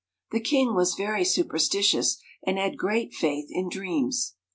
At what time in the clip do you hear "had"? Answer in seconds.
2.57-2.75